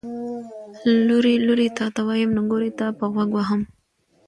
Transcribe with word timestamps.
ـ 0.85 0.85
لورې 1.07 1.33
لورې 1.47 1.67
تاته 1.77 2.01
ويم، 2.07 2.29
نګورې 2.39 2.69
تاپه 2.79 3.05
غوږ 3.13 3.29
وهم. 3.35 3.61